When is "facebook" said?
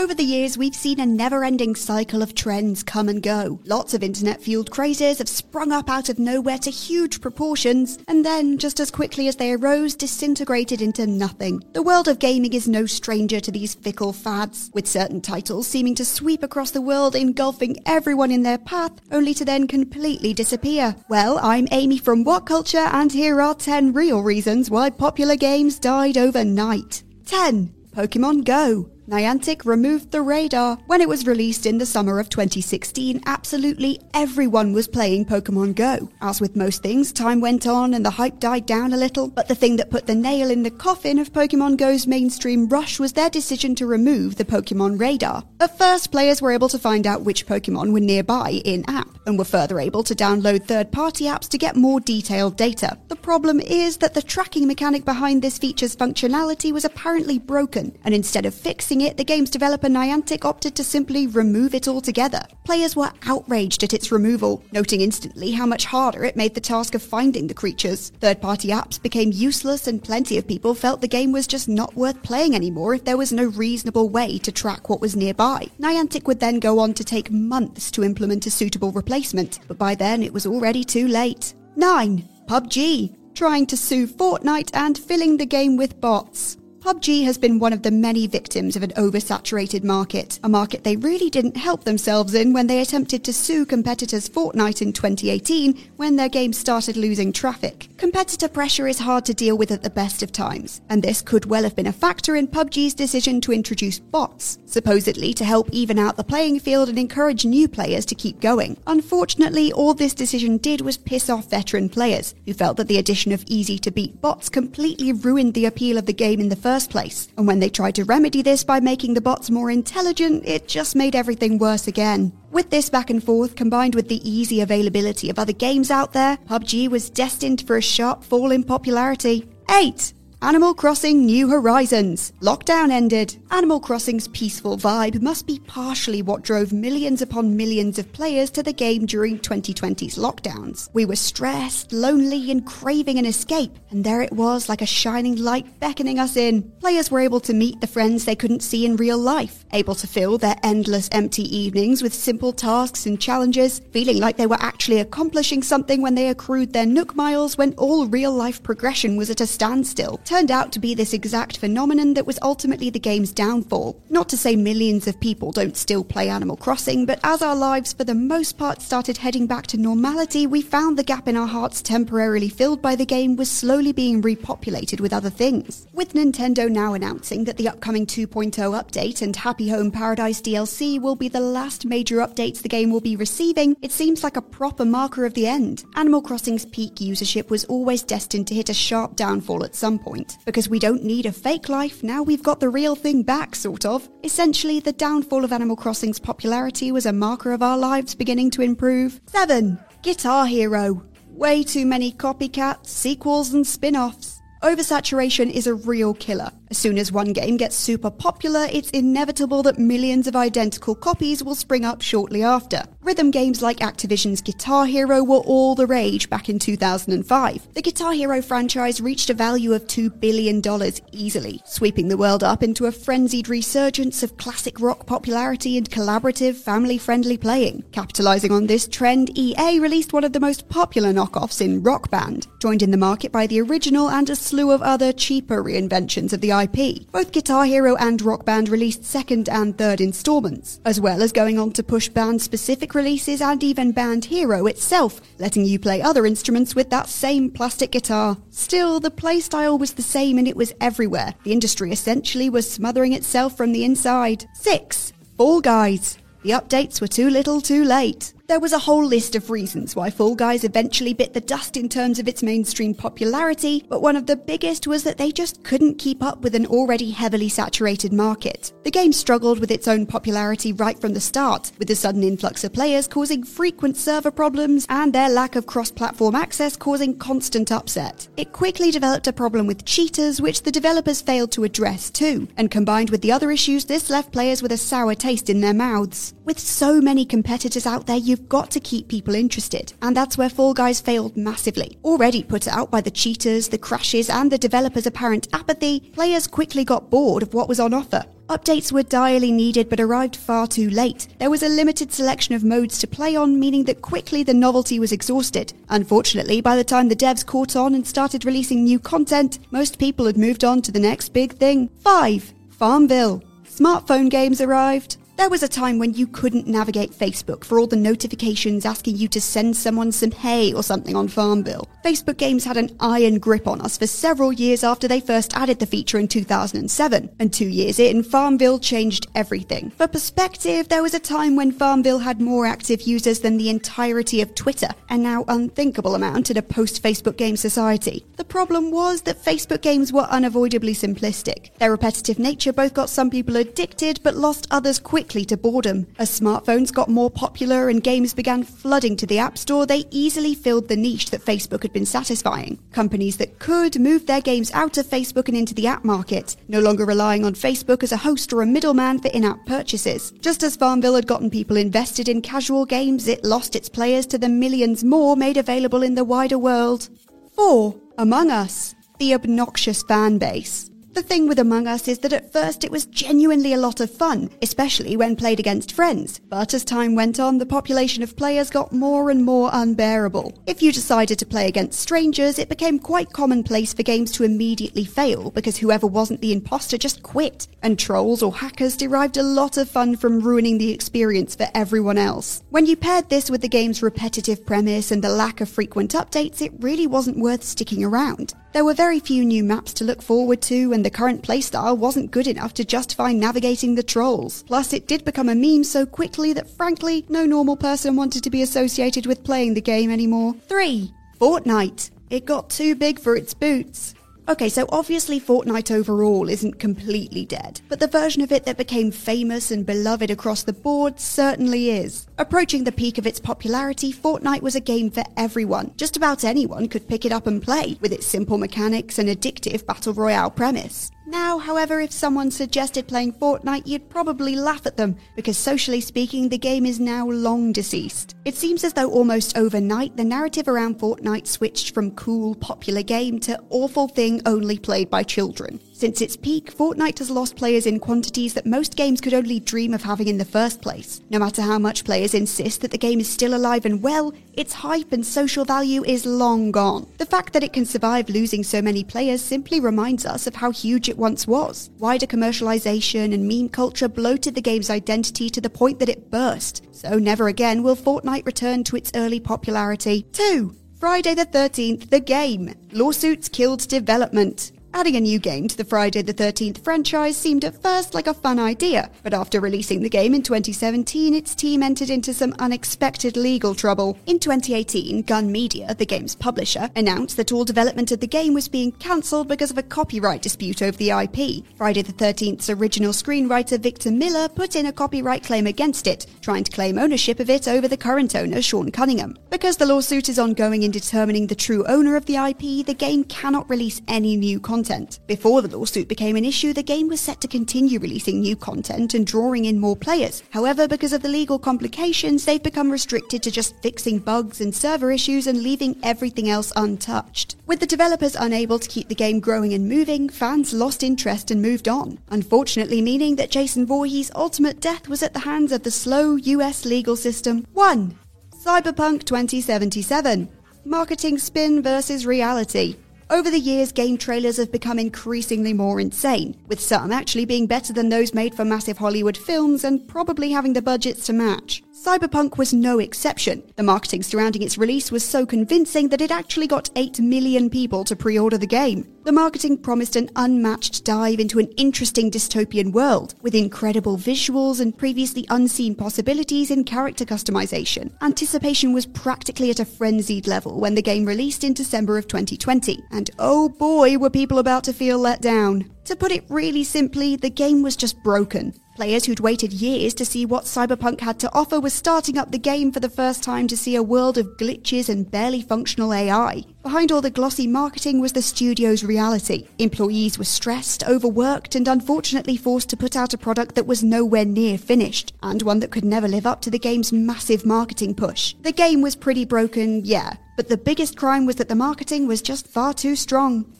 317.12-317.64, 322.04-322.36, 339.42-339.80, 351.44-351.82, 355.06-355.46, 357.54-358.02